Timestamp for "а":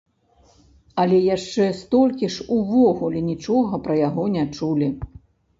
1.01-1.05